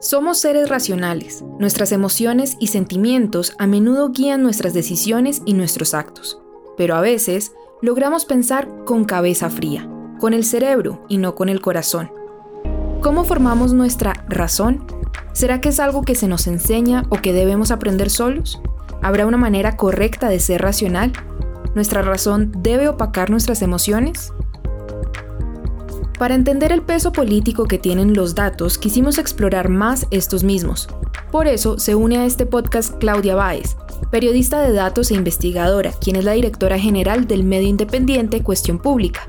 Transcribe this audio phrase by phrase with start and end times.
[0.00, 1.44] Somos seres racionales.
[1.58, 6.38] Nuestras emociones y sentimientos a menudo guían nuestras decisiones y nuestros actos.
[6.76, 7.50] Pero a veces
[7.82, 9.90] logramos pensar con cabeza fría,
[10.20, 12.12] con el cerebro y no con el corazón.
[13.00, 14.86] ¿Cómo formamos nuestra razón?
[15.32, 18.62] ¿Será que es algo que se nos enseña o que debemos aprender solos?
[19.02, 21.12] ¿Habrá una manera correcta de ser racional?
[21.74, 24.32] ¿Nuestra razón debe opacar nuestras emociones?
[26.18, 30.88] Para entender el peso político que tienen los datos, quisimos explorar más estos mismos.
[31.30, 33.76] Por eso se une a este podcast Claudia Báez,
[34.10, 39.28] periodista de datos e investigadora, quien es la directora general del medio independiente Cuestión Pública.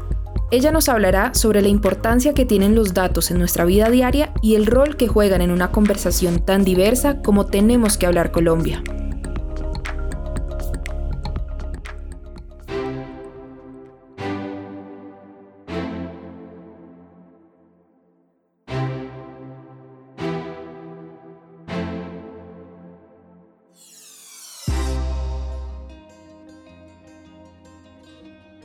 [0.49, 4.55] Ella nos hablará sobre la importancia que tienen los datos en nuestra vida diaria y
[4.55, 8.81] el rol que juegan en una conversación tan diversa como tenemos que hablar Colombia.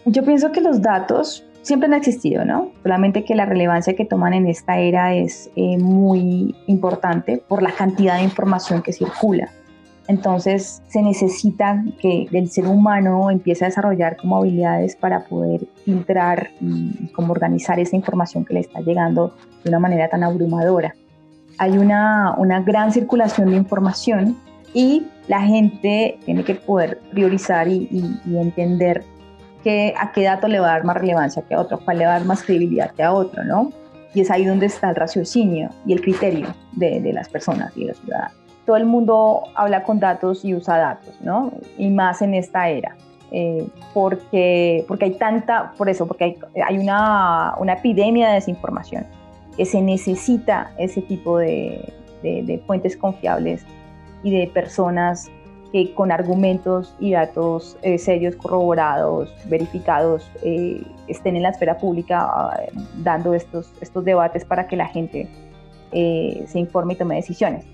[0.06, 2.68] Yo pienso que los datos siempre han existido, ¿no?
[2.82, 7.72] Solamente que la relevancia que toman en esta era es eh, muy importante por la
[7.72, 9.48] cantidad de información que circula.
[10.06, 16.50] Entonces se necesita que el ser humano empiece a desarrollar como habilidades para poder filtrar
[16.60, 20.94] y como organizar esa información que le está llegando de una manera tan abrumadora.
[21.56, 24.36] Hay una, una gran circulación de información
[24.74, 27.88] y la gente tiene que poder priorizar y,
[28.26, 29.04] y entender
[29.96, 32.14] a qué dato le va a dar más relevancia que a otro, cuál le va
[32.14, 33.72] a dar más credibilidad que a otro, ¿no?
[34.14, 37.80] Y es ahí donde está el raciocinio y el criterio de, de las personas y
[37.80, 38.36] de los ciudadanos.
[38.64, 41.52] Todo el mundo habla con datos y usa datos, ¿no?
[41.76, 42.96] Y más en esta era.
[43.36, 49.06] Eh, porque, porque hay tanta, por eso, porque hay, hay una, una, epidemia de desinformación,
[49.56, 51.92] que se necesita ese tipo de,
[52.22, 53.64] de, de fuentes confiables
[54.22, 55.30] y de personas
[55.74, 62.20] que con argumentos y datos eh, serios, corroborados, verificados, eh, estén en la esfera pública
[62.20, 62.60] ah,
[62.98, 65.28] dando estos, estos debates para que la gente
[65.90, 67.64] eh, se informe y tome decisiones.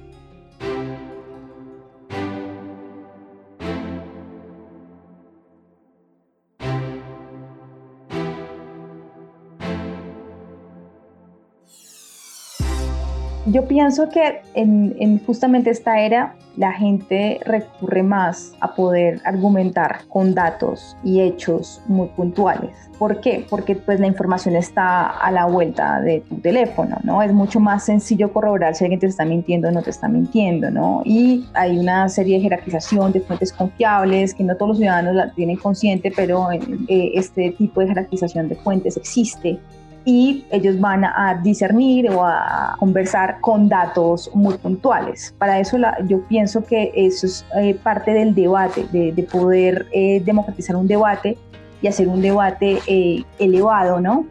[13.50, 20.02] Yo pienso que en, en, justamente esta era la gente recurre más a poder argumentar
[20.08, 22.70] con datos y hechos muy puntuales.
[22.98, 23.44] ¿Por qué?
[23.48, 27.22] Porque pues la información está a la vuelta de tu teléfono, ¿no?
[27.22, 30.70] Es mucho más sencillo corroborar si alguien te está mintiendo o no te está mintiendo,
[30.70, 31.02] ¿no?
[31.04, 35.32] Y hay una serie de jerarquización de fuentes confiables que no todos los ciudadanos la
[35.32, 39.58] tienen consciente, pero eh, este tipo de jerarquización de fuentes existe
[40.04, 45.34] y ellos van a discernir o a conversar con datos muy puntuales.
[45.38, 50.76] Para eso yo pienso que eso es eh, parte del debate, de, poder eh, democratizar
[50.76, 51.36] un debate
[51.82, 54.26] y hacer un debate eh, elevado, ¿no?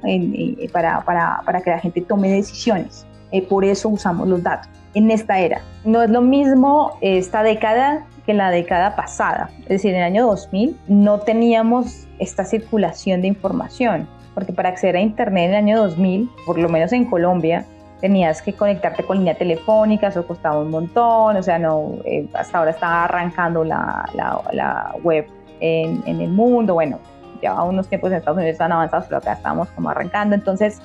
[0.71, 3.05] para, para, para, que la gente tome decisiones.
[3.47, 5.61] por eso usamos los datos en esta era.
[5.85, 9.49] No es lo mismo esta década que la década pasada.
[9.61, 14.95] Es decir, en el año 2000 no teníamos esta circulación de información porque para acceder
[14.95, 17.65] a Internet en el año 2000, por lo menos en Colombia,
[17.99, 22.59] tenías que conectarte con línea telefónica, eso costaba un montón, o sea, no, eh, hasta
[22.59, 25.27] ahora estaba arrancando la, la, web
[25.59, 26.99] en, en, el mundo, bueno,
[27.41, 30.81] llevaba unos tiempos en Estados Unidos estaban avanzados, pero acá estábamos como arrancando, entonces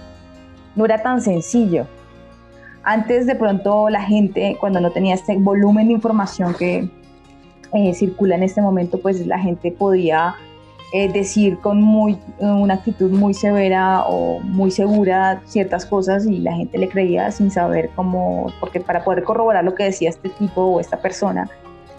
[0.74, 1.86] no era tan sencillo.
[2.82, 6.90] Antes de pronto la gente, cuando no tenía este volumen de información que
[7.72, 10.34] eh, circula en este momento, pues la gente podía
[10.96, 16.54] eh, decir con muy, una actitud muy severa o muy segura ciertas cosas y la
[16.54, 20.60] gente le creía sin saber cómo, porque para poder corroborar lo que decía este tipo
[20.62, 21.50] o esta persona,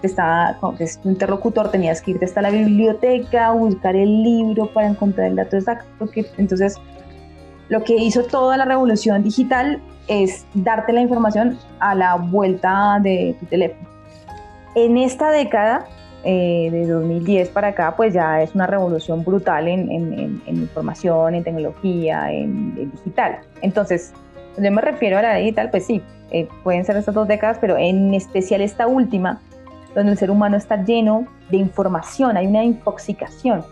[0.02, 5.28] estaba, es tu interlocutor, tenías que irte hasta la biblioteca, buscar el libro para encontrar
[5.28, 6.10] el dato exacto.
[6.10, 6.78] Que, entonces,
[7.68, 13.36] lo que hizo toda la revolución digital es darte la información a la vuelta de
[13.42, 13.90] tu teléfono.
[14.76, 15.86] En esta década,
[16.28, 22.32] eh, de 2010 para acá, pues ya es una revolución brutal en, información, en tecnología,
[22.32, 23.42] en, digital.
[23.62, 24.12] Entonces,
[24.58, 26.02] yo me refiero a la digital, pues sí,
[26.32, 29.40] eh, pueden ser estas dos décadas, pero en especial esta última,
[29.94, 33.64] donde el ser humano está lleno de información, hay una intoxicación.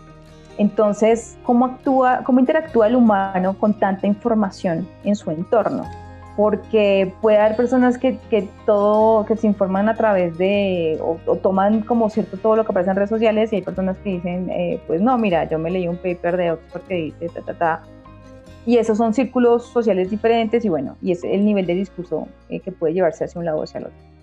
[0.56, 5.84] Entonces, ¿cómo actúa, cómo interactúa el humano con tanta información en su entorno?
[6.36, 11.82] Porque puede haber personas que, que, todo, que se informan a través de, o, toman
[11.82, 14.80] como cierto todo lo que aparece en redes sociales y hay personas que dicen, eh,
[14.86, 17.82] pues no, mira, yo me leí un paper de Oxford que dice, ta, ta, ta.
[18.66, 22.60] Y esos son círculos sociales diferentes y bueno, y es el nivel de discurso eh,
[22.60, 24.13] que puede llevarse hacia un lado o hacia el otro.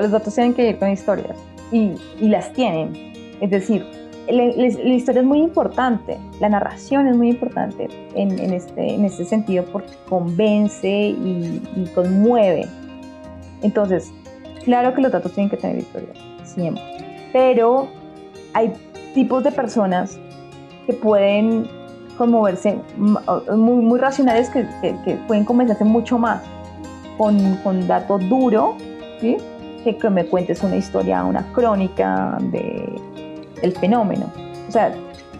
[0.00, 1.36] Los datos tienen que ir con historias
[1.70, 3.12] y, y las tienen.
[3.40, 3.84] Es decir,
[4.28, 9.64] la, historia es muy importante, la narración es muy importante en, este, en este sentido
[9.72, 12.66] porque convence y, conmueve.
[13.62, 14.12] Entonces,
[14.64, 16.12] claro que los datos tienen que tener historia,
[16.44, 16.82] siempre.
[17.32, 17.88] Pero
[18.54, 18.72] hay
[19.14, 20.18] tipos de personas
[20.86, 21.66] que pueden
[22.16, 26.42] conmoverse, muy, muy racionales, que, que, que pueden convencerse mucho más
[27.18, 28.76] con, con dato duro,
[29.20, 29.36] ¿sí?
[29.82, 33.00] Que, que me cuentes una historia, una crónica de
[33.62, 34.26] el fenómeno.
[34.68, 34.92] O sea,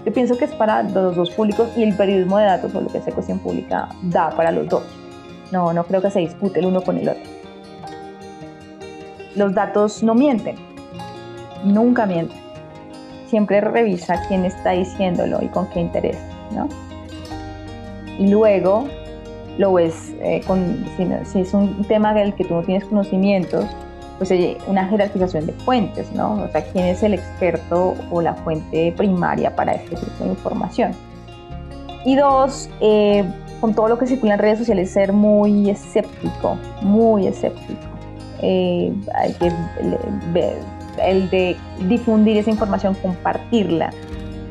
[0.04, 2.88] yo pienso que es para los dos públicos y el periodismo de datos o lo
[2.88, 4.84] que es cuestión pública da para los dos.
[5.50, 7.22] No, no creo que se dispute el uno con el otro.
[9.36, 10.56] Los datos no mienten,
[11.64, 12.40] nunca mienten.
[13.28, 16.18] Siempre revisa quién está diciéndolo y con qué interés,
[16.54, 16.68] ¿no?
[18.18, 18.86] Y luego
[19.56, 23.64] lo ves, eh, con, si, si, es un tema del que tú no tienes conocimientos,
[24.28, 26.34] pues una jerarquización de fuentes, ¿no?
[26.34, 30.92] O sea, quién es el experto o la fuente primaria para este tipo de información.
[32.04, 33.24] Y dos, eh,
[33.60, 37.80] con todo lo que circula en redes sociales, ser muy escéptico, muy escéptico.
[38.42, 39.52] Eh, hay que
[40.32, 40.58] ver
[41.04, 41.56] el de
[41.88, 43.90] difundir esa información, compartirla.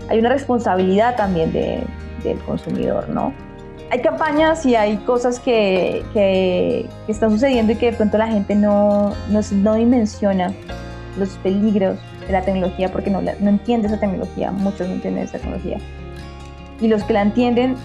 [0.10, 1.84] Hay una responsabilidad también de,
[2.24, 3.34] del consumidor, ¿no?
[3.92, 8.56] Hay campañas y hay cosas que, que, están sucediendo y que de pronto la gente
[8.56, 10.54] no, no, no, dimensiona
[11.18, 15.40] los peligros de la tecnología porque no, no entiende esa tecnología, muchos no entienden esa
[15.40, 15.78] tecnología.
[16.80, 17.76] Y los que la entienden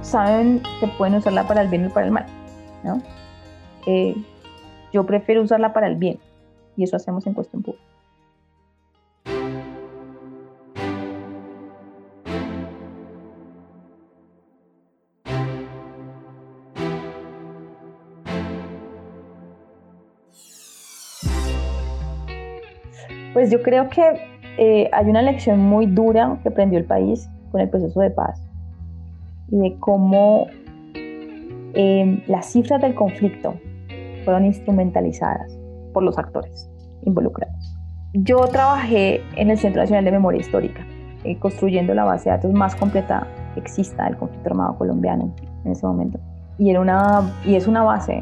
[0.00, 2.26] saben que pueden usarla para el bien o para el mal.
[2.82, 3.00] ¿no?
[3.86, 4.16] Eh,
[4.92, 6.18] yo prefiero usarla para el bien
[6.76, 7.91] y eso hacemos en cuestión pública.
[23.32, 24.02] Pues yo creo que
[24.58, 28.42] eh, hay una lección muy dura que aprendió el país con el proceso de paz
[29.50, 30.46] y de cómo
[30.94, 33.54] em, las cifras del conflicto
[34.24, 35.58] fueron instrumentalizadas
[35.92, 36.70] por los actores
[37.04, 37.76] involucrados.
[38.14, 40.86] Yo trabajé en el Centro Nacional de Memoria Histórica,
[41.24, 45.72] eh, construyendo la base de datos más completa que exista del conflicto armado colombiano en
[45.72, 46.18] ese momento.
[46.58, 48.20] Y, era una, y es una base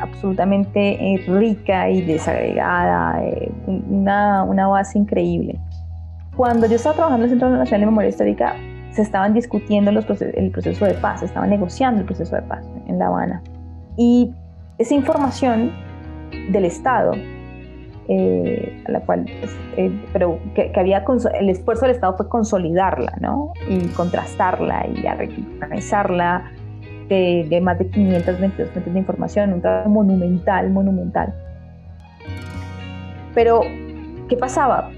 [0.00, 5.58] absolutamente eh, rica y desagregada, eh, una, una, base increíble.
[6.36, 8.56] Cuando yo estaba trabajando en el Centro Nacional de Memoria Histórica,
[8.92, 12.64] se estaban discutiendo los el proceso de paz, se estaba negociando el proceso de paz
[12.86, 13.42] en La Habana.
[13.96, 14.32] Y
[14.78, 15.72] esa información
[16.50, 17.12] del Estado,
[18.08, 19.56] eh, a la cual, pues,
[20.12, 21.04] pero que, había,
[21.38, 23.52] el esfuerzo del Estado fue consolidarla, ¿no?
[23.68, 26.50] Y contrastarla y organizarla
[27.10, 31.34] de, más de 522 fuentes de información, un trabajo monumental, monumental.
[33.34, 33.62] Pero,
[34.28, 34.90] ¿qué pasaba?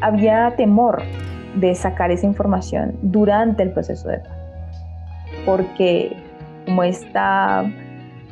[0.00, 1.02] Había temor
[1.56, 4.84] de sacar esa información durante el proceso de paz,
[5.44, 6.16] porque
[6.64, 7.70] como está,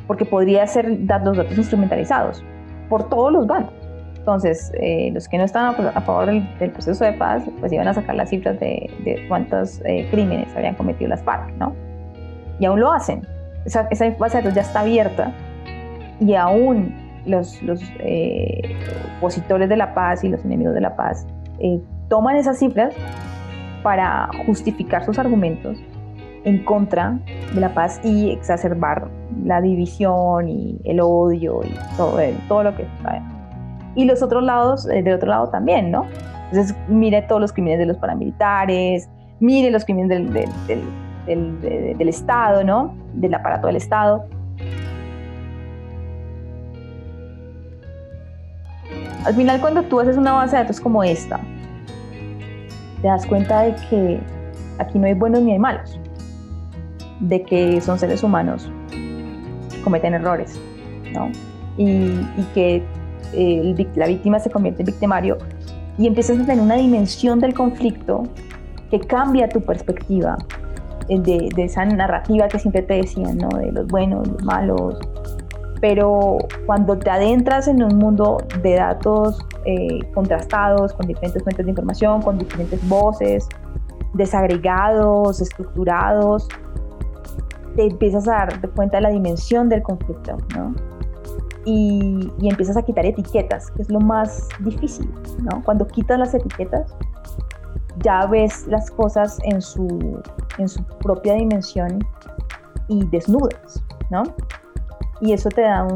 [0.07, 2.43] porque podría ser dar los datos instrumentalizados
[2.89, 3.73] por todos los bandos.
[4.17, 7.93] Entonces, eh, los que no estaban a favor del, proceso de paz, pues iban a
[7.93, 11.73] sacar las cifras de, de cuántos eh, crímenes habían cometido las FARC, ¿no?
[12.61, 13.27] Y aún lo hacen.
[13.65, 15.33] Esa, esa base de datos ya está abierta
[16.19, 18.61] y aún los, los eh,
[19.17, 21.27] opositores de la paz y los enemigos de la paz
[21.59, 22.93] eh, toman esas cifras
[23.83, 25.77] para justificar sus argumentos
[26.43, 27.19] en contra
[27.53, 29.09] de la paz y exacerbar
[29.43, 33.23] la división y el odio y todo, todo lo que está.
[33.95, 36.05] Y los otros lados, eh, del otro lado también, ¿no?
[36.51, 40.81] Entonces, mire todos los crímenes de los paramilitares, mire los crímenes del, del del,
[42.09, 42.95] Estado, ¿no?
[43.13, 44.25] Del aparato del Estado.
[49.25, 51.39] Al final, cuando tú haces una base de datos como esta,
[53.01, 54.19] te das cuenta de que
[54.79, 55.99] aquí no hay buenos ni hay malos,
[57.19, 60.59] de que son seres humanos que cometen errores,
[61.13, 61.29] ¿no?
[61.77, 62.19] Y,
[62.53, 62.83] que
[63.33, 65.37] eh, la víctima se convierte en victimario
[65.97, 68.23] y empiezas a tener una dimensión del conflicto
[68.89, 70.37] que cambia tu perspectiva
[71.07, 73.49] de, esa narrativa que siempre te decían, ¿no?
[73.49, 74.99] De los buenos, los malos.
[75.79, 81.71] Pero cuando te adentras en un mundo de datos eh, contrastados, con diferentes fuentes de
[81.71, 83.47] información, con diferentes voces,
[84.13, 86.47] desagregados, estructurados,
[87.75, 90.75] te empiezas a dar cuenta de la dimensión del conflicto, ¿no?
[91.63, 95.11] Y, y, empiezas a quitar etiquetas, que es lo más difícil,
[95.43, 95.63] ¿no?
[95.63, 96.95] Cuando quitas las etiquetas,
[97.99, 100.21] ya ves las cosas en su,
[100.57, 102.05] en su propia dimensión
[102.87, 104.23] y desnudas, ¿no?
[105.21, 105.87] Y eso te da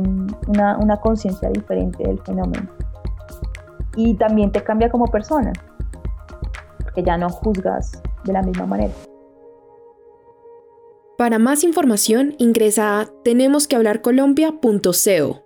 [0.48, 2.70] una, una conciencia diferente del fenómeno.
[3.96, 5.54] Y también te cambia como persona,
[6.84, 8.94] porque ya no juzgas de la misma manera.
[11.18, 15.45] Para más información ingresa a tenemosquehablarcolombia.co.